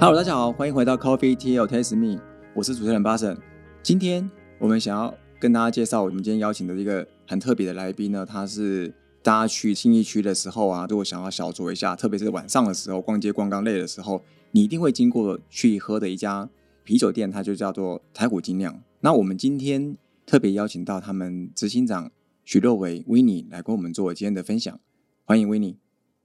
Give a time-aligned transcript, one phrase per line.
[0.00, 2.22] Hello，大家好，欢迎回到 Coffee Tea Taste Me，
[2.54, 3.36] 我是主持人巴神。
[3.82, 14.22] 今天我们想要跟大家介绍我们今天邀请的一个很特别的来宾呢，他是大家去信义区的时候啊，如果想要小酌一下，特别是晚上的时候逛街逛刚累的时候，
[14.52, 16.48] 你一定会经过去喝的一家
[16.84, 18.80] 啤酒店，它就叫做台虎精酿。
[19.00, 22.08] 那我们今天特别邀请到他们执行长
[22.44, 24.78] 许若维 w i n n i 来跟我们做今天的分享，
[25.24, 25.76] 欢迎 w i n n i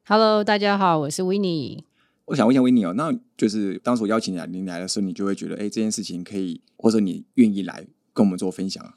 [0.06, 1.84] Hello，大家好，我是 w i n n i
[2.26, 8.94] 我想问一下维尼哦，那就是当时我邀请你来，你来的时候，你就会觉得，哎，这件事情可以，或者你愿意来跟我们做分享？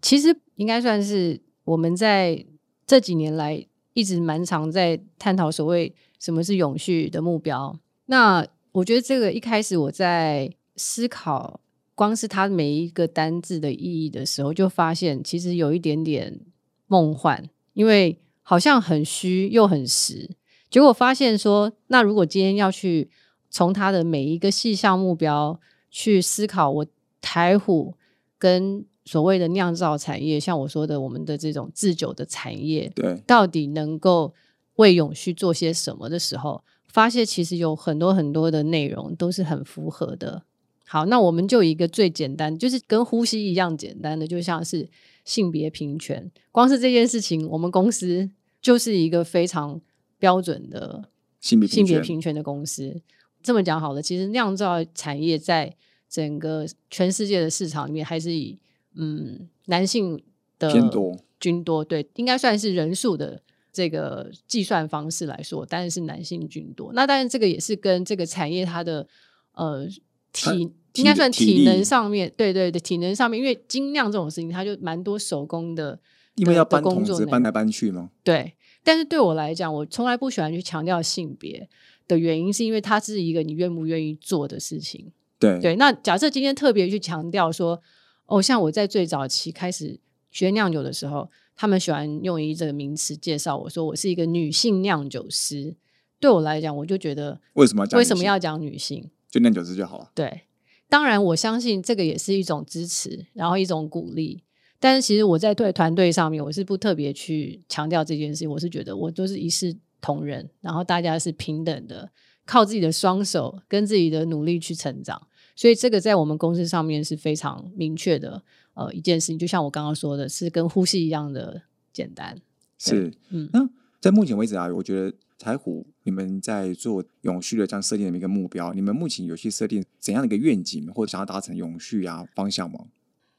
[0.00, 2.46] 其实应该算是我们在
[2.86, 7.78] 这几年来一直蛮常在探讨所谓什么是永续的目标。
[8.06, 11.60] 那我觉得这个一开始我在思考，
[11.94, 16.40] 光是它每一个单字的意义的时候，就发现其实有一点点
[16.86, 18.18] 梦幻，因为。
[18.42, 20.28] 好像很虚又很实，
[20.70, 23.10] 结果发现说，那如果今天要去
[23.50, 25.58] 从他的每一个细项目标
[25.90, 26.86] 去思考，我
[27.20, 27.94] 台虎
[28.38, 34.32] 跟所谓的酿造产业，像我说的，我们的这种制酒的产业，对，到底能够
[34.76, 40.44] 为永续做些什么的时候，发现其实有很多很多的内容都是很符合的。
[40.86, 44.88] 好，那我们就一个最简单，就是跟呼吸一样简单的，就像是
[45.24, 48.30] 性别平权，光是这件事情，我们公司。
[48.62, 49.80] 就是一个非常
[50.20, 51.08] 标准的
[51.40, 53.02] 性别性别平权的公司。
[53.42, 55.74] 这么讲好了，其实酿造产业在
[56.08, 58.58] 整个全世界的市场里面，还是以
[58.94, 60.22] 嗯男性
[60.58, 61.82] 的偏多均多。
[61.82, 63.40] 对，应该算是人数的
[63.72, 66.92] 这个计算方式来说，当然是男性均多。
[66.92, 69.08] 那当然这个也是跟这个产业它的
[69.54, 69.88] 呃
[70.32, 75.98] 体应该算体能上面，对对对，体能上面，因为精酿这种事情，它就蛮多手工的。
[76.36, 78.10] 因为要搬桶子搬来搬去嘛？
[78.22, 81.68] 对，但是对我来讲，我从来不喜欢去强调性别
[82.08, 85.12] 的原因，是因为它是一个你愿不愿意做的事情。
[85.38, 87.80] 对对，那假设今天特别去强调说，
[88.26, 89.98] 哦，像我在最早期开始
[90.30, 95.76] 学酿酒的时候，他们喜欢用一这个名词介绍我说我是一个女性酿酒师。
[96.18, 99.10] 对我来讲，我就觉得为什么为什么要讲女性？
[99.30, 100.10] 就酿酒师就好了。
[100.14, 100.42] 对，
[100.88, 104.42] 当然我相信这个也是一种支持，然后一种鼓励。
[104.80, 108.50] 但是其实我在对团队上面，我是不特别去强调这件事情。
[108.50, 112.10] 我是觉得我都是一视同仁，然后大家是平等的，
[112.46, 115.20] 靠自己的双手跟自己的努力去成长。
[115.54, 118.42] 所以这个在我们公司上面是非常明确的
[118.72, 119.38] 呃一件事情。
[119.38, 121.60] 就像我刚刚说的，是跟呼吸一样的
[121.92, 122.40] 简单。
[122.78, 123.50] 是，嗯。
[123.52, 123.68] 那
[124.00, 132.86] 在目前为止啊，我觉得柴虎你们在做永续的这样设定的一个目标，你们目前有去设定怎样的一个愿景，或者想要达成永续啊方向吗？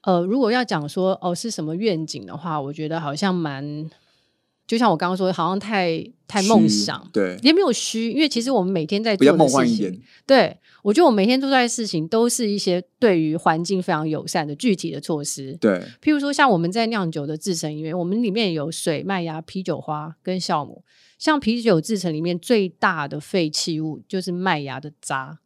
[0.03, 3.87] 呃，如果要讲说哦是什么愿景的话，我觉得好像蛮，
[4.65, 20.83] 就像我刚刚说，好像太太梦想，对，也没有虚，因为其实我们每天在做的事情，对我觉得我每天做在的事情都是一些对于环境非常友善的具体的措施，对，譬如说像我们在酿酒的制成里面，我们里面有水、麦芽、啤酒花跟酵母，
[21.19, 25.37] 像啤酒制成里面最大的废弃物就是麦芽的渣，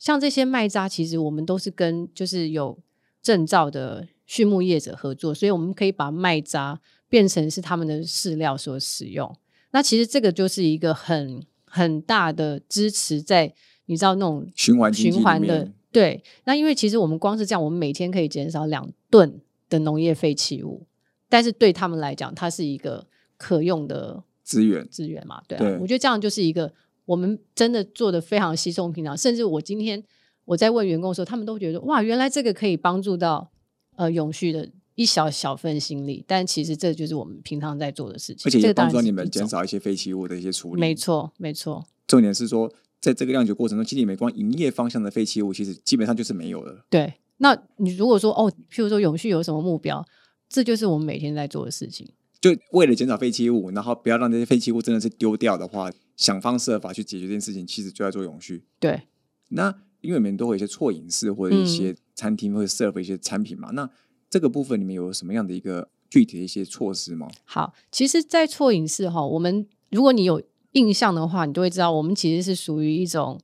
[0.00, 2.76] 像这些麦渣，其实我们都是跟就是有。
[3.22, 9.34] 证照的畜牧业者合作，所以我们可以把麦渣变成是他们的饲料所使用。
[9.72, 13.52] 那其实这个就是一个很很大的支持，在
[13.86, 16.22] 你知道那种循环循环的对。
[16.44, 20.86] 那因为其实我们光是这样，我们每天可以减少两吨的农业废弃物，
[21.28, 23.06] 但是对他们来讲，它是一个
[23.36, 25.42] 可用的资源资源嘛？
[25.46, 26.72] 对啊，我觉得这样就是一个
[27.04, 30.02] 我们真的做的非常稀松平常，甚至我今天。
[30.44, 33.50] 我在问员工的时候，他们都觉得哇，原来这个可以帮助到
[33.96, 40.80] 呃永续的一小小份心力，但其实这就是我们平常在做的事情，而且也帮助你们减少一些废弃物的一些处理。
[40.80, 41.86] 没错，没错。
[42.06, 42.70] 重点是说，
[43.00, 46.84] 在这个酿酒过程中，其实美光营业方向的废弃物，其实基本上就是没有了。
[46.90, 50.04] 对，那你如果说哦，譬如说永续有什么目标，
[50.48, 52.06] 这就是我们每天在做的事情。
[52.40, 58.64] 就为了减少废弃物，然后不要让这些废弃物真的是丢掉的话，想方设法去解决这件事情，其实就在做永续。
[58.78, 59.02] 对，
[59.50, 59.74] 那。
[60.00, 63.88] 因为你们都会有一些错饮室或者一些餐厅会 serve 一些产品嘛，那
[64.28, 67.28] 这个部分你们有什么样的一个具体的一些措施吗？
[67.44, 70.42] 好，其实，在错饮室哈，我们如果你有
[70.72, 73.40] 印象的话，你就会知道，我们其实是属于一种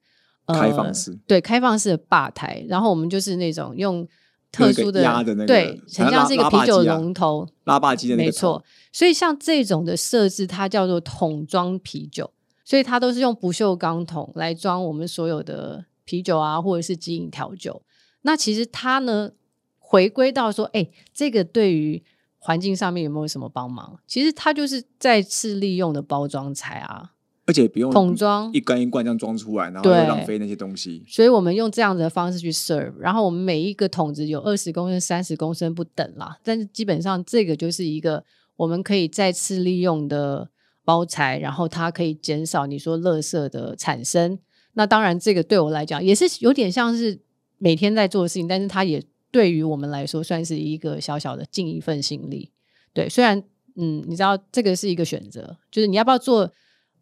[0.46, 4.06] 开放式，对，开放式的吧台，然后我们就是那种用
[4.52, 8.64] 特殊的压的那个，对，很像是一个啤酒龙头拉霸机的那个，没错。
[8.92, 12.32] 所以像这种的设置，它叫做桶装啤酒，
[12.64, 15.84] 所以它都是用不锈钢桶来装我们所有的。
[16.06, 17.82] 啤酒啊，或者是基饮调酒，
[18.22, 19.32] 那其实它呢，
[19.78, 22.02] 回归到说，哎，这个对于
[22.38, 23.98] 环境上面有没有什么帮忙？
[24.06, 27.12] 其实它就是再次利用的包装材啊。
[27.48, 31.04] 而且不用桶装一罐一罐这样装出来，然后又对浪费那些东西。
[31.06, 38.24] 所以我们用这样子的方式去 serve，然后我们每一个桶子有二十公升、三十公升不等啦，但是基本上这个就是一个
[38.56, 40.50] 我们可以再次利用的
[40.84, 44.40] 包材，然后它可以减少你说垃圾的产生。
[44.78, 47.18] 那当然，这个对我来讲也是有点像是
[47.56, 52.50] 每天在做的事情，但是它也对于我们来说算是一个小小的尽一份心力。
[52.92, 53.42] 对，虽然
[53.76, 56.52] 嗯，你知道这个是一个选择，就是你要不要做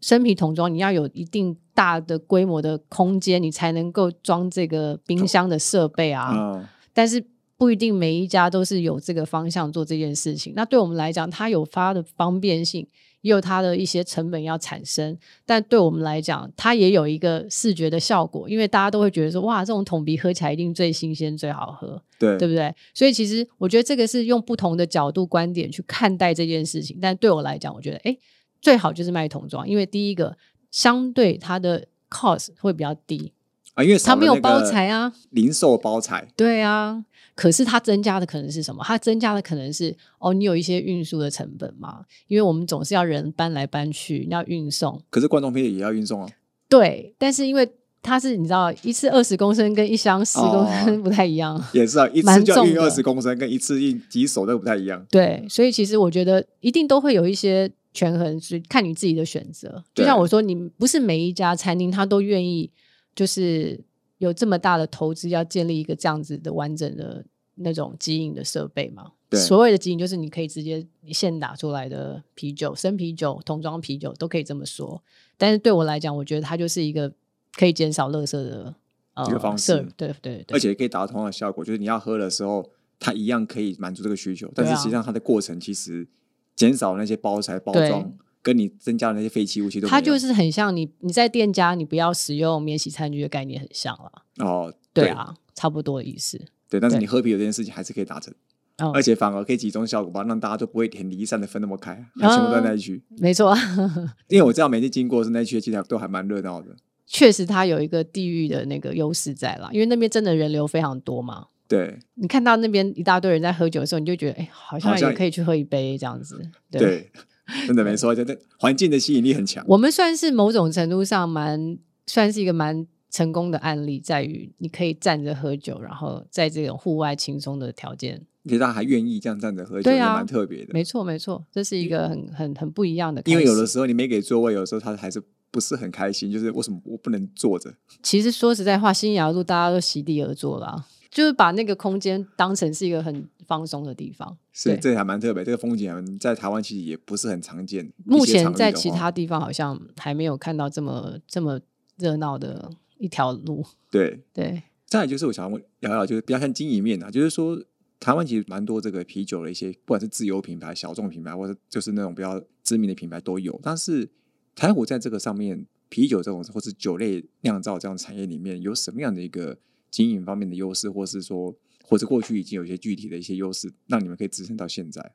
[0.01, 6.31] 生皮桶装，你要有一定大的规模的空间，你才能够装这个冰箱的设备啊。
[6.33, 7.25] 嗯，但是
[7.57, 10.53] 不一定每一家都是有这个方向做这件事情。
[10.55, 12.87] 那对我们来讲，它有发的方便性，
[13.25, 15.17] 也有它的一些成本要产生。
[15.47, 22.01] 但对我们来讲，它也有一个视觉的效果，因为大家都会觉得说，哇，这种桶鼻喝起来一定最新鲜、最好喝。
[22.19, 22.73] 对对不对？
[22.93, 26.99] 所以其实我觉得这个是用不同的角度观点去看待这件事情。
[27.01, 28.17] 但对我来讲，我觉得哎，
[28.61, 30.37] 最好就是卖桶装，因为第一个
[30.71, 33.33] 相对它的 cost 会比较低，
[33.75, 35.13] 啊，因为他没有包材啊。
[35.31, 37.05] 零售包材，对啊，
[37.35, 38.83] 可是它增加的可能是什么？
[38.85, 45.01] 它增加的可能是哦，你有一些运输的成本嘛，因为我们总是要人搬来搬去，要运送。
[45.11, 46.29] 可是罐装啤酒也要运送啊。
[46.69, 47.69] 对，但是因为
[48.01, 51.61] 它是你知道，一次二十公升跟一箱十公升不太一样。
[51.73, 55.05] 也是啊，一 次就要运二十公升，跟一次运几手都不太一样。
[55.11, 59.83] 对，所以其实我觉得一定都会有一些权衡，是看你自己的选择。
[59.95, 62.71] 就像我说，你不是每一家餐厅他都愿意，
[63.15, 63.79] 就是
[64.19, 67.25] 有这么大的投资，要建立一个这样子的完整的
[67.57, 69.13] 那种基因的设备嘛。
[69.29, 75.03] 对所谓的基因就是你可以直接现打出来的啤酒、生啤酒、桶装啤酒都可以这么说。
[75.37, 77.13] 但是对我来讲，我觉得它就是一个
[77.53, 78.75] 可以减少垃圾的
[79.15, 82.71] 呃一个方式对对对，而且可以达到同样的效果，就是你要喝的时候，
[83.01, 86.07] 它一样可以满足这个需求，但是实际上它的过程其实
[86.55, 88.13] 减少那些包材包装，
[88.45, 94.23] 跟你增加的那些废弃物其实都它就是很像你你在店家你不要使用免洗餐具的概念很像了。
[94.39, 96.39] 哦，对啊，差不多的意思。
[96.69, 98.33] 对，但是你喝啤酒这件事情还是可以达成，
[98.77, 103.03] 嗯，而且反而可以集中效果吧，让大家都不会很离散的分那么开，啊全部都在那一区。
[103.19, 103.57] 没错，
[104.29, 106.69] 因为我知道每次经过是那一区，其实都还蛮热闹的。
[107.07, 111.47] 确实它有一个地域的那个优势在啦，因为那边真的人流非常多嘛。
[111.67, 116.39] 对你看到那边一大堆人在喝酒的时候，你就觉得哎、好像好像也可以去喝一杯这样子。
[116.71, 117.13] 对，对，
[117.67, 119.65] 真的没错，真的环境的吸引力很强。
[119.69, 128.27] 我们算是某种程度上蛮算是一个蛮成功的案例，在于你可以站着喝酒，然后在这种户外轻松的条件。
[128.45, 130.75] 其实大家还愿意这样站着喝酒，也蛮特别的。
[130.75, 133.23] 没错，没错，这是一个很很很不一样的。
[133.25, 137.73] 因为有的时候你没给座位，有的时候他还是不是很开心，就是为什么我不能坐着？
[138.03, 144.37] 其实说实在话，新雅路大家都席地而坐啦，就是把那个空间当成是一个很放松的地方。
[144.65, 147.93] 对是这还蛮特别，这个风景还在台湾其实也不是很常见。
[148.05, 151.61] 目前在其他地方好像还没有看到这么这么
[151.99, 153.65] 热闹的一条路。
[153.91, 157.63] 对，对，再来就是我想要聊聊，就是比较像经营面啊，就是说
[158.01, 163.59] 台湾其实蛮多这个啤酒的一些，不管是自有品牌、小众品牌，或者就是那种比较知名的品牌都有。
[163.63, 164.09] 但是
[164.55, 169.57] 台虎在这个上面，啤酒这种或是酒类酿造这样的产业里面，有什么样的一个
[169.91, 171.55] 经营方面的优势，或是说，
[171.87, 175.13] 或者过去已经有一些具体的一些优势，让你们可以支撑到现在？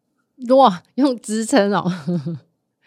[0.55, 1.91] 哇，用支撑哦。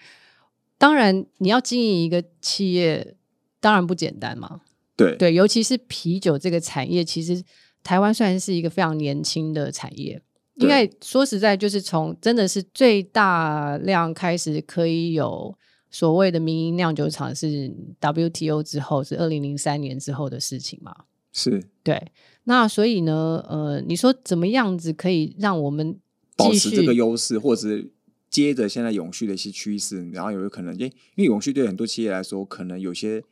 [0.79, 3.17] 当然，你要经营一个企业，
[3.61, 4.61] 当然不简单嘛。
[4.97, 7.43] 对对，尤其是啤酒这个产业，其实
[7.83, 10.23] 台湾算是一个非常年轻的产业。
[10.59, 15.57] 对应该说实在，就是从真的是最大量开始可以有
[15.91, 20.95] 所谓的民营酿酒厂是 WTO 之后，是二零零三年之后的事情嘛。
[21.33, 22.13] 是对，
[22.45, 25.99] 那所以呢，呃，你说怎么样子可以让我们
[26.37, 27.91] 保持这个优势，或者是
[28.29, 33.23] 接着现在永续的一些趋势，然后有可能，因，因为永续对很多企业来说，可能有些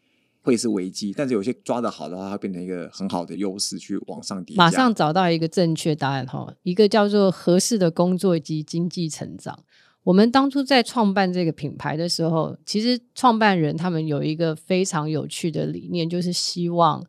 [0.43, 4.63] 会是危机，但是有些抓得好的话，它会变成一个很好的优势去往上叠加。
[4.63, 9.59] 马上找到一个正确答案哈，一个叫做合适的工作及经济成长。
[10.03, 17.05] 我们当初在创办这个品牌的时候，其实创办人他们有一个非常有趣的理念，就是希望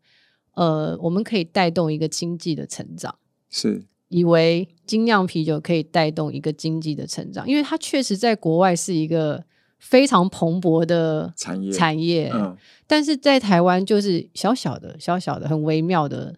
[0.54, 3.16] 呃我们可以带动一个经济的成长。
[3.50, 9.44] 是以为精酿啤酒可以带动一个经济的成长，因为它确实在国外是一个
[9.80, 12.56] 非常蓬勃的产业产业，嗯，
[12.86, 16.36] 但是在台湾就是小小的、小小的、很微妙的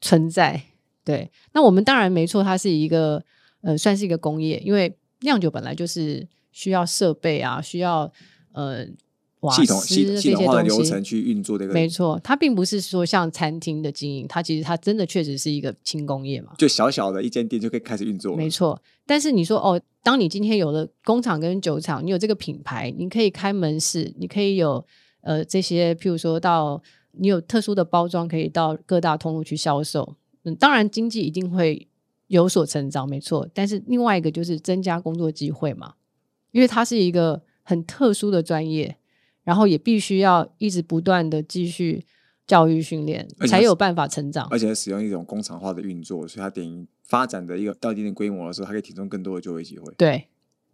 [0.00, 0.60] 存在。
[1.04, 3.22] 对，那我们当然没错，它是一个
[3.60, 8.12] 呃，算是一个工业，因为酿酒本来就是需要设备啊，需要
[8.52, 8.88] 呃，瓦
[9.52, 16.52] 系统系统化的流程去运作这个，没错，它并不是说像餐厅的经营，它其实它真的确实是一个轻工业嘛。
[16.58, 18.36] 就小小的一间店就可以开始运作。
[18.36, 24.84] 没错，但是你说哦，当你今天有了工厂跟酒厂，你有这个品牌，你可以开门市，你可以有
[25.22, 26.82] 呃这些，譬如说到
[27.12, 30.16] 你有特殊的包装，可以到各大通路去销售。
[30.44, 31.88] 嗯，当然经济一定会
[32.26, 33.48] 有所成长，没错。
[33.54, 35.94] 但是另外一个就是增加工作机会嘛，
[36.52, 38.96] 因为它是一个很特殊的专业，
[39.44, 42.04] 然后也必须要一直不断的继续
[42.46, 44.48] 教育训练才有办法成长。
[44.50, 49.92] 而且使用一种工厂化的运作，所以它等于发展的一个到一定的规模的时候，它可以提供更多的就业机会。
[49.96, 50.26] 对，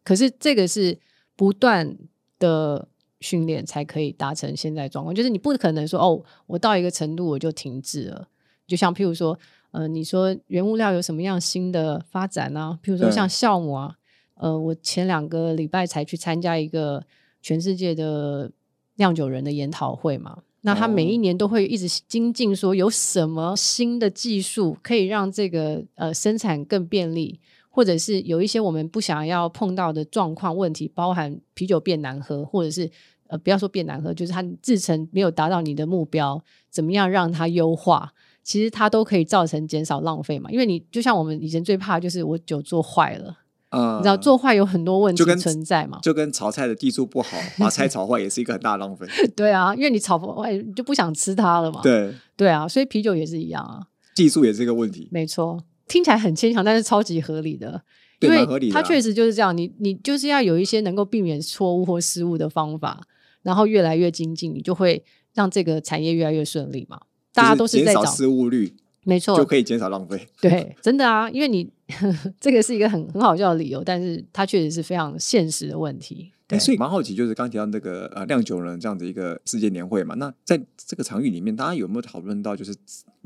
[0.03, 0.99] 可是这个是
[1.37, 1.97] 不断
[2.39, 2.89] 的
[3.21, 8.29] 训练才可以达成现在状况，就是你不可能说哦，我到一个程度我就停滞了。
[8.67, 9.39] 就像譬如说，
[9.73, 13.97] 呃，你说原物料有什么样新的发展呢、譬如说像酵母啊，
[14.35, 17.05] 呃，我前两个礼拜才去参加一个
[17.43, 18.51] 全世界的
[18.97, 20.39] 酿酒人的研讨会嘛。
[20.63, 32.91] 那他每一年都会一直精进，说有什么新的技术可以让这个呃生产更便利，或者是有一些我们不想要碰到的状况问题，包含啤酒变难喝，或者是
[33.29, 38.13] 呃不要说变难喝，就是它制成没有达到你的目标，怎么样让它优化？
[38.43, 43.39] 其实它都可以造成减少浪费嘛，因为你就像我们以前最怕就是我酒做坏了，
[43.71, 49.07] 呃，你知道做坏有很多问题存在嘛，就跟炒菜的技术不好，把菜炒坏也是一个很大的浪费。
[49.37, 53.87] 对啊，因为你炒不坏你就不想吃它了嘛，对，对啊，所以啤酒也是一样啊。
[54.15, 55.09] 技术也是一个问题。
[55.13, 57.81] 没错，听起来很牵强，但是超级合理的，
[58.21, 59.57] 因为合理的啊它确实就是这样。
[59.57, 63.01] 你你就是要有一些能够避免错误或失误的方法，
[63.43, 67.01] 然后越来越精进，你就会让这个产业越来越顺利嘛。
[67.33, 68.75] 大家都是在找，失误率，
[69.05, 70.29] 没错就，可以减少浪费。
[70.41, 71.71] 对，真的啊，因为你
[72.39, 76.31] 这个是一个很很好笑的理由，但是它确实是非常现实的问题。
[76.49, 82.75] 哎，对，所以蛮好奇，就是刚提到那个呃酿酒人这样的一个世界年会嘛，那在这个场域里面，大家有没有讨论到，就是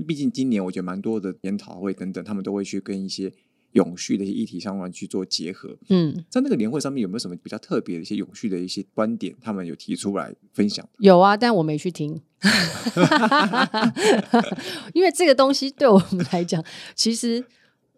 [0.07, 3.33] 毕竟今年我觉得蛮多的研讨会等等，他们都会去跟一些
[3.75, 5.77] 永续的一些议题相关去做结合。
[5.89, 10.87] 嗯，在那个年会上面有没有什么比较特别的一些永续的一些观点，他们有提出来分享？
[10.99, 12.21] 有啊，但我没去听，
[14.93, 16.65] 因为这个东西对我们来讲，
[16.95, 17.45] 其实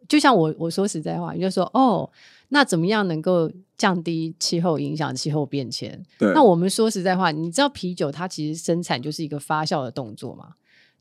[0.08, 2.08] 就像我我说实在话，你就说哦，
[2.48, 6.02] 那怎么样能够降低气候影响、气候变迁？
[6.18, 10.54] 对，那我们说实在话，你知道啤酒它其实生产就是一个发酵的动作嘛，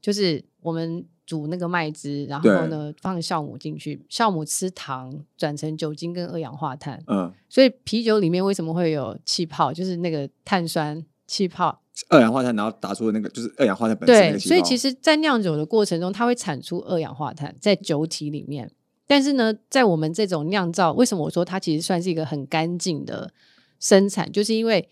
[0.05, 9.73] 就是我们煮那个麦汁，然后呢放酵母进去，酵母吃糖转成酒精跟二氧化碳，嗯，所以啤酒里面为什么会有气泡？
[9.73, 11.81] 就是那个碳酸气泡。
[12.09, 18.71] 二氧化碳，然后打出的那个就是二氧化碳本身那对，所以其实，在酿酒的过程中，它会产出二氧化碳在酒体里面。
[19.07, 23.33] 但是呢，在我们这种酿造，为什么我说它其实算是一个很干净的
[23.79, 24.31] 生产？
[24.31, 24.87] 就是因为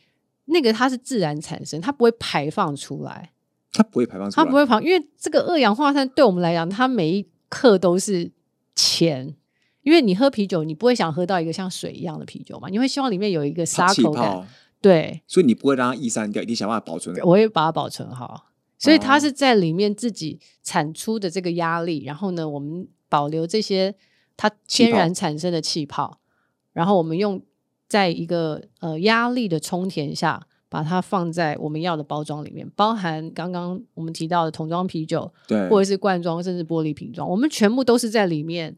[0.46, 3.33] 那个它是自然产生，它不会排放出来，
[3.74, 8.32] 它不会排放出来，它不会排，因为这个二氧化碳对我们来讲，它每一克都是
[8.76, 9.36] 钱。
[9.82, 14.24] 因为你喝啤酒，你不会想喝到一个像水一样的啤酒嘛，你会希望里面有一个沙气口感。
[14.24, 14.46] 泡，
[14.80, 17.14] 对，所以你不会让它易散掉，一定想办法保存。
[17.24, 18.46] 我会把它保存好。
[18.80, 23.94] 所以它哦是在里面自己产出的这个压力，然后呢，我们保留这些
[24.38, 26.20] 它天然产生的气泡，
[26.72, 27.42] 然后我们用
[27.90, 38.76] 在一个呃压力的充填下，把它放在我们要的包装里面，包含刚刚我们提到的桶装啤酒，对，或者是罐装，甚至玻璃瓶装，我们全部都是在里面，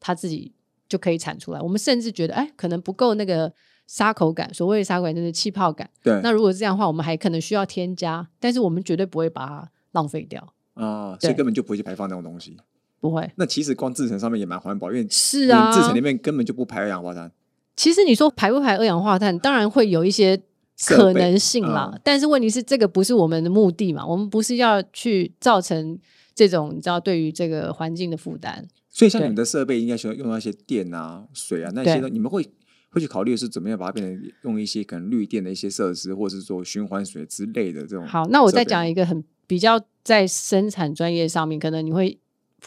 [0.00, 0.52] 它自己
[0.88, 1.60] 就可以产出来。
[1.60, 3.52] 我们甚至觉得，哎，可能不够那个
[3.86, 5.88] 沙口感，所谓的沙口感就是气泡感。
[6.02, 12.56] 对，那如果这样的话，我们还可能需要添加，但是我们绝对不会把它浪费掉，啊，所以根本就不会去排放那种东西。
[12.98, 13.30] 不会。
[13.36, 17.30] 那其实光制成上面也蛮环保，因为是啊，制成里面根本就不排二氧化碳。
[17.76, 20.42] 其实你说排不排二氧化碳，当然会有一些
[20.84, 21.90] 可能性啦。
[21.92, 24.06] 嗯但是问题是，这个不是我们的目的嘛？
[24.06, 25.98] 我们不是要去造成
[26.34, 28.66] 这种你知道对于这个环境的负担。
[28.90, 32.46] 所以像你们的设备应该需要用到一些电啊、水啊那些你们会
[32.90, 38.06] 会去考虑是怎么样把它变成用一些可能绿电的一些设施，或者是说循环水之类的这种。
[38.06, 42.18] 好，那我再讲一个很比较在生产专业上面，可能你会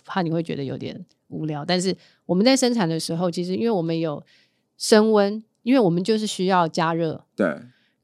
[0.06, 4.24] 怕你会觉得有点无聊，但是我们在生产的时候，其实因为我们有
[4.78, 7.48] 升温，因为我们就是需要加热对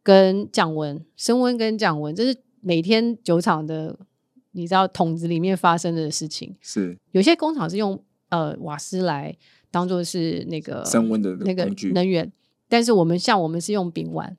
[0.06, 3.98] 跟降温，升温跟降温，这是每天酒厂的
[4.52, 6.56] 你知道桶子里面发生的事情。
[6.62, 9.36] 是有些工厂是用呃瓦斯来
[9.72, 12.32] 当做是那个升温的那个能源，
[12.70, 14.36] 但是我们像我们是用丙烷，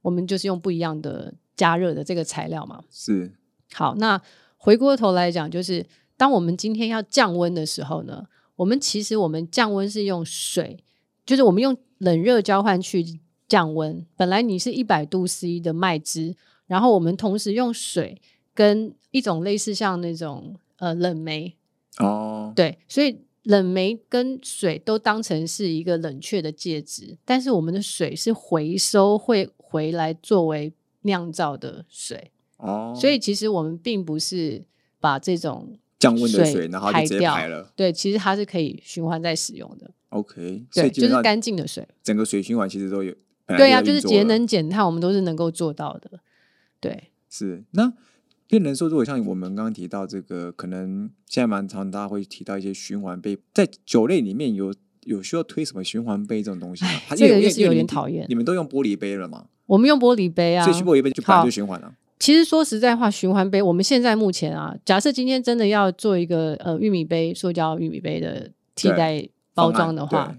[0.00, 2.82] 我们就是用不一样的加热的这个材料嘛。
[2.90, 3.30] 是
[3.74, 4.18] 好，那
[4.56, 5.84] 回过头来讲，就是
[6.16, 10.82] 当我们今天要降温的时候呢，我们其实我们降温是用水，
[11.26, 13.20] 就是我们用冷热交换去
[13.50, 14.06] 降温。
[14.16, 16.36] 本来你是一百度 C 的麦汁，
[16.68, 18.22] 然后我们同时用水
[18.54, 21.56] 跟一种类似像那种呃冷媒，
[21.98, 34.62] 哦，对，所以冷媒跟水都当成是一个冷却的介质，但是我们的水是回收会回来作为酿造的水，哦，所以其实我们并不是
[35.00, 37.72] 把这种降温的水水，然后就直接排掉了。
[37.74, 41.88] 对，其实它是可以循环再使用的，OK，所对，就是干净的水。
[42.04, 43.12] 整个水循环其实都有。
[43.56, 46.20] 对呀、呀、就是节能减碳，我们都是能够做到的。
[46.80, 47.92] 对，是那
[48.46, 56.90] 变成说，如果像我们刚刚提到这个，可能现在蛮常大家会提到一些循环杯，在酒类里面有有需要推什么循环杯这种东西吗？
[57.16, 59.46] 这个就是有点讨厌你们都用玻璃杯了吗？
[59.66, 61.94] 我们用玻璃杯啊所，以玻璃杯就就循环了。
[62.18, 70.36] 其实说实在话，循环杯我们现在目前啊，假设今天真的要做一个呃玉米杯、塑胶玉米杯的替代包装的话，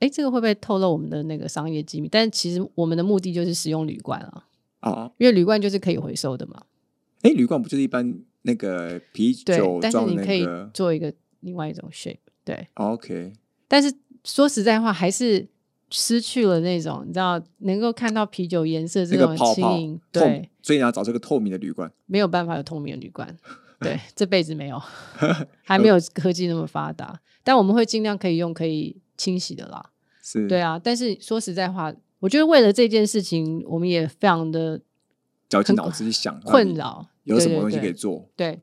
[0.00, 2.08] 哎，这个会不会透露我们的那个商业机密？
[2.08, 4.44] 但其实我们的目的就是使用铝罐啊，
[4.80, 6.62] 啊，因为铝罐就是可以回收的嘛。
[7.22, 12.18] 哎，铝罐不就是一般那个啤对酒，但是你可以做一个另外一种 shape。
[12.44, 13.32] 对，？OK，
[13.66, 13.92] 但是
[14.24, 15.46] 说实在话，还是
[15.90, 21.90] 失去了那种你知道能够看到啤酒颜色这那个种透对，，所以你要找这个透明的铝罐。
[22.06, 23.36] 没有办法有透明的铝罐，
[23.80, 24.80] 对，这辈子没有，
[25.62, 27.20] 还没有科技那么发达。
[27.42, 29.90] 但我们会尽量可以用可以清洗的啦，
[30.22, 30.80] 是，对啊。
[30.82, 34.80] 但是说实在话，我觉得为了这件事情，我们也非常的
[35.50, 38.30] 绞尽脑汁去想困扰，有什么东西可以做。
[38.34, 38.62] 对，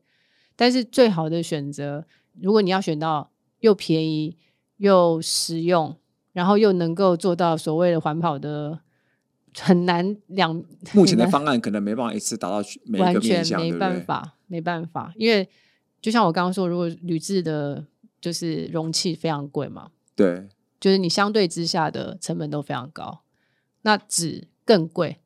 [0.56, 2.04] 但是最好的选择，
[2.40, 4.36] 如果你要选到又便宜
[4.78, 5.96] 又实用，
[6.32, 8.80] 然后又能够做到所谓的环保的，
[9.58, 10.54] 很难两
[10.92, 13.78] 目前的方案可能没办法一次达到每一完个面向，全没？
[13.78, 15.48] 办法，没办法，因为
[16.02, 17.84] 就像我刚刚说，如果铝制的
[18.20, 20.48] 就是容器非常贵嘛，对，
[20.80, 23.20] 就是你相对之下的成本都非常高，
[23.82, 25.18] 那纸更贵。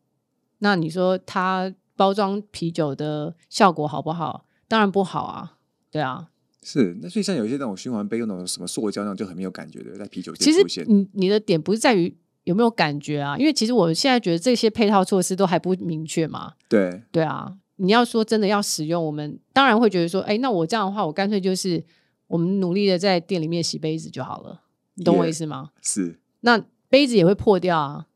[0.58, 4.44] 那你说它包装啤酒的效果好不好？
[4.68, 5.56] 当然不好啊，
[5.90, 6.28] 对啊。
[6.62, 6.98] 是。
[7.00, 10.84] 那所以像有一些那种循环杯用那种什么塑胶那种就很没有感觉的，在啤酒其实界出现。
[10.86, 16.52] 你你的点不是在于有没有感觉啊，因为其实我现在觉得这些配套措施都还不明确嘛。
[16.68, 21.82] 对，对啊，你要说真的要使用，我们当然会觉得说，哎，那我这样的话，我干脆就是
[22.26, 24.62] 我们努力的在店里面洗杯子就好了，
[25.00, 25.70] 你懂我意思吗？
[25.80, 26.18] 是。
[26.40, 28.06] 那杯子也会破掉啊，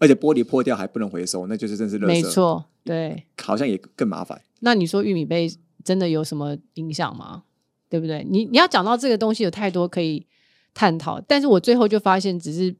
[0.00, 2.06] 而且玻璃破掉还不能回收，那就是真是垃圾。
[2.08, 3.24] 没，错，对。
[3.40, 4.42] 好像也更麻烦。
[4.58, 5.48] 那你说玉米杯
[5.84, 7.44] 真的有什么影响吗？
[7.88, 8.26] 对不对？
[8.28, 10.26] 你你要讲到这个东西，有太多可以
[10.74, 12.74] 探讨，但是我最后就发现只是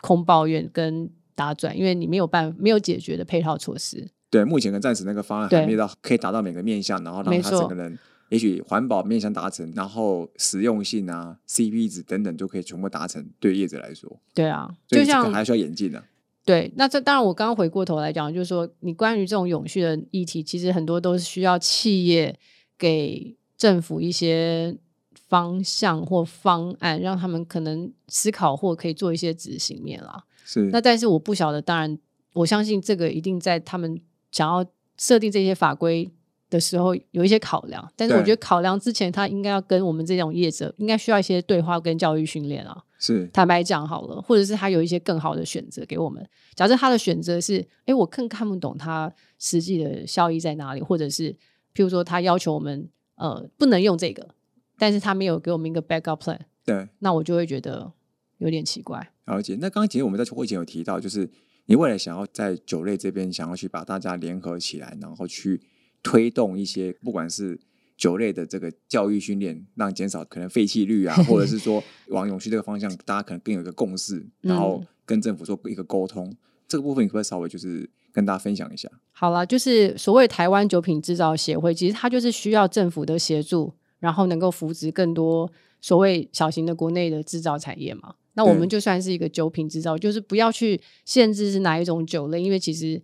[0.00, 4.08] 空抱怨跟打转，因为你没有办没有解决的配套措施。
[4.30, 7.98] 对，目前跟暂时那个方案还没有到可以达到每个面向，然后让他整个人
[8.30, 13.24] 也许环保面向达成，然后实用性啊、CP 值等等就可以全部达成。
[13.38, 16.02] 对业者来说，对啊，就像还需要演进的。
[16.44, 22.38] 对，那这当然，我刚刚回过头来讲，就是说，你关于这种永续的议题，其实很多都是需要企业
[22.76, 24.76] 给政府一些
[25.28, 30.24] 方向或方案，让他们可能思考或可以做一些执行面啦。
[30.44, 31.98] 是，那但是我不晓得，当然，
[32.34, 33.98] 我相信这个一定在他们
[34.30, 34.66] 想要
[34.98, 36.10] 设定这些法规
[36.54, 42.84] 的时候有一些考量，但是我觉得考量之前，他应该要跟我们这种业者应该需要一些对话跟教育训练啊。
[43.00, 46.24] 是坦白讲好了，或者是他有一些更好的选择给我们。
[46.54, 51.32] 假设他的选择是，哎，我更看不懂他实际的效益在哪里，或者是
[51.74, 54.28] 譬如说他要求我们呃不能用这个，
[54.78, 57.92] 但是他没有给我们一个 backup plan，对，那我就会觉得
[58.38, 59.10] 有点奇怪。
[59.26, 59.54] 了解。
[59.60, 61.28] 那刚刚其实我们在会前有提到，就是
[61.66, 65.60] 你未来想要在酒类这边想要去把大家联合起来，然后去
[66.04, 67.58] 推动一些不管是
[67.96, 76.32] 酒类的这个教育训练，让减少可能废弃率啊， 或者是说往永续这个方向，大家可能更有一个共识，然后嗯跟政府做一个沟通。
[76.68, 78.88] 这个部分你可不可以稍微就是跟大家分享一下？
[79.12, 88.14] 好了，就是所谓台湾酒品制造协会，其实它就是需要政府的协助，然后能够扶植更多所谓小型的国内的制造产业嘛。
[88.32, 93.00] 那我们就算是一个酒品制造，就是不要去限制是哪一种酒类，因为其实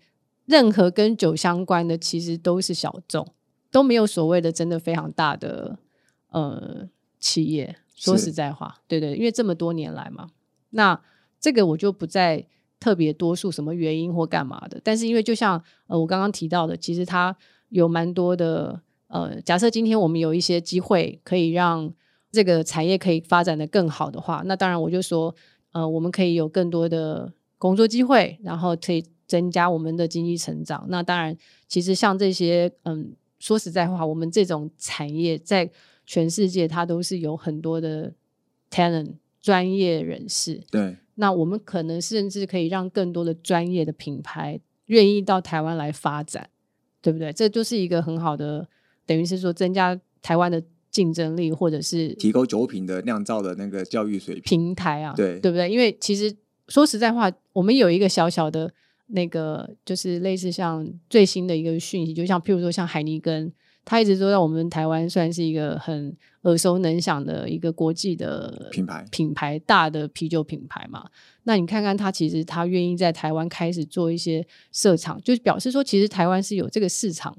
[0.51, 3.25] 任何跟酒相关的，其实都是小众，
[3.71, 5.79] 都没有所谓的真的非常大的
[6.31, 6.89] 呃
[7.21, 7.77] 企业。
[7.95, 10.31] 说实在话，对对，因为这么多年来嘛，
[10.71, 10.99] 那
[11.39, 12.47] 这个我就不再
[12.81, 14.81] 特别多述什么原因或干嘛的。
[14.83, 17.37] 但是因为就像呃我刚刚提到的，其实它
[17.69, 21.93] 有蛮多的呃，假设今天我们有一些机会可以让
[22.33, 25.35] 这个产业可以发展的更好的话，那当然我就说
[25.73, 30.85] 呃，我们可以有更多的工作机会，然后可以增加我们的经济成长。
[30.89, 31.37] 那当然，
[31.69, 35.71] 其实像这些嗯，说实在话，我们这种产业在
[36.05, 38.13] 全世界它都是有很多的
[38.71, 46.51] talent 专业人士，对，那我们可能甚至可以让更多的专业的品牌愿意到台湾来发展。
[47.03, 47.33] 对不对？
[47.33, 48.69] 这就是一个很好的，
[49.07, 54.43] 等于是说增加台湾的竞争力，或者是提高酒品的酿造的那个教育水平。
[54.43, 55.71] 平台啊，对对不对？
[55.71, 56.37] 因为其实
[56.69, 58.71] 说实在话，我们有一个小小的
[59.13, 63.53] 那个，就是类似像最新的一个讯息，就像譬如说像海尼根，
[63.85, 71.09] 他一直都在我们台湾算是一个很耳熟能详的一个国际的品牌品牌大的啤酒品牌嘛。
[71.45, 77.37] 那你看看他，其实他愿意在台湾开始做一些设厂，就是表示说，其实台湾是有这个市场，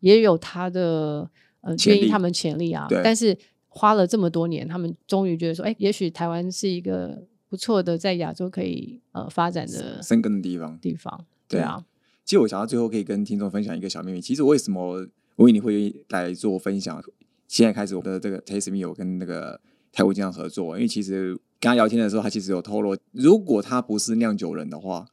[0.00, 1.30] 也有他的
[1.62, 3.00] 呃愿意他们潜力啊对。
[3.02, 3.36] 但是
[3.68, 10.76] 花了这么多年，他们终于觉得说，哎，也许台湾是一个不错的在亚洲可以呃发展的生根的地方。
[10.80, 11.24] 地方。
[11.46, 11.84] 对啊，
[12.24, 14.20] 其实我想到最后可以跟听众分享一个小秘密。
[14.20, 17.00] 其实为什么维尼会愿意来做分享？
[17.46, 19.60] 现在开始我的这个 Taste Me 有跟那个
[19.92, 25.06] 台湾经常合作，因为其实跟他聊天的时候，他其实有透露，如果他不是酿酒人的话，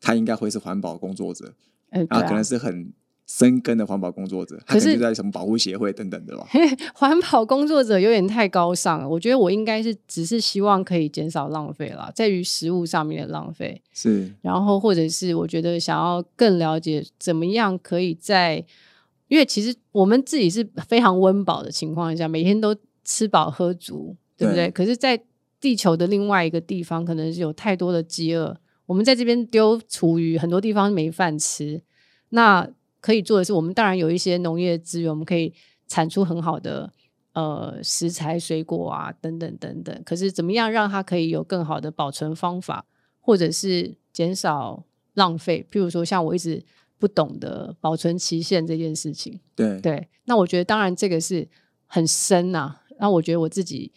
[0.00, 1.54] 他应该会是环保工作者，
[1.90, 2.92] 啊，可啊能，是很
[3.26, 6.46] 深耕的环保工作者，他可是可能就在什么保护协会等等的吧。
[6.94, 9.08] 环保工作者有点太高尚了。
[9.08, 13.80] 我觉得我应该是只是希望可以减少浪费啦，在于食物上面的浪费。
[13.92, 18.62] 是，然后或者是我觉得想要更了解怎么样可以在，
[19.28, 24.68] 因为其实我们自己是非常温饱的情况下，每天都吃饱喝足，对不对？
[24.68, 25.18] 对可是，在
[25.60, 28.54] 地球的另外一个地方，可能是有太多的饥饿。
[28.84, 31.80] 我们在这边丢厨余，很多地方没饭吃。
[32.28, 32.68] 那
[33.04, 35.52] 可以做的是，我们当然有一些农业资源，我们可以
[35.86, 36.90] 产出很好的
[37.34, 40.02] 呃食材、水果啊等等等等。
[40.06, 42.86] 可是怎么样让它可以有更好的保存方法，
[43.20, 45.66] 或者是减少浪费？
[45.70, 46.64] 譬如说，像我一直
[46.98, 49.38] 不懂的保存期限这件事情。
[49.54, 51.46] 对，对，那我觉得当然这个是
[51.84, 53.92] 很深呐、那我觉得我自己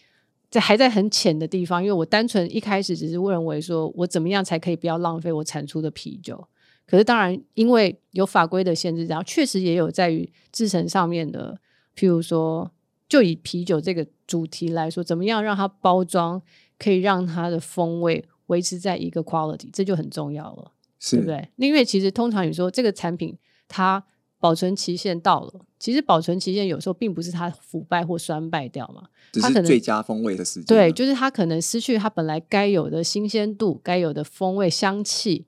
[0.52, 6.46] 在还在很浅的地方，因为我单纯一开始只是认为说我怎么样才可以不要浪费我产出的啤酒。
[6.88, 11.60] 可是当然，因为有法规的限制，然后确实也有在于制成上面的，
[11.96, 12.72] 譬如说，
[13.10, 16.42] 就以啤酒这个主题来说，怎么样让它包装
[16.80, 20.72] 可以让它的风味维持在一个 quality，这就很重要了。
[21.00, 21.50] 是对不对？
[21.58, 24.04] 因为其实通常你说这个产品它
[24.40, 30.66] 保存期限到了，其实保存期限有时候并不是它腐败或酸败掉嘛，只它可能是最佳风味的时间。
[30.66, 35.46] 对，，就是它可能失去它本来该有的新鲜度、该有的风味、香气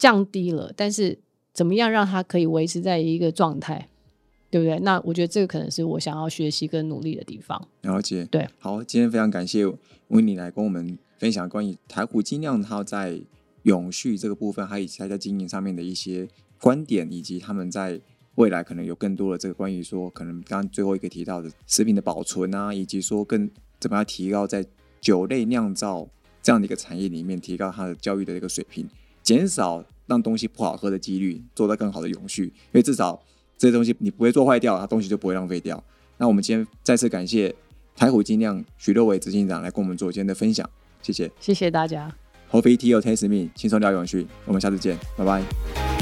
[0.00, 1.16] 降低了，但是
[1.52, 3.88] 怎么样让它可以维持在一个状态，
[4.50, 4.80] 对不对？
[4.80, 7.68] 那我觉得这个可能是我想要学习跟努力的地方。
[7.82, 8.24] 了解。
[8.24, 9.66] 对，好，今天非常感谢
[10.08, 13.20] 维尼来跟我们分享关于台虎精酿它在
[13.64, 16.26] 永续这个部分，还有它在经营上面的一些
[16.58, 18.00] 观点，以及他们在
[18.36, 24.64] 未来可能有更多的这个关于说，可能刚刚最后一个提到的食品的保存啊，以及说更怎么样提高在
[24.98, 26.08] 酒类酿造
[26.42, 28.88] 这样的一个产业里面，提高它的教育的一个水平，
[29.30, 32.46] 减少让东西不好喝的几率，做到更好的永续。
[32.46, 33.22] 因为至少
[33.56, 35.80] 这些东西你不会做坏掉，它东西就不会浪费掉。
[36.16, 37.54] 那我们今天再次感谢
[37.94, 40.68] 台虎精酿许六伟执行长来跟我们做今天的分享，
[41.00, 41.30] 谢谢。
[41.38, 42.12] 谢谢大家。
[42.50, 45.99] Coffee Tea or Taste Me，轻松聊永续，我们下次见，拜拜。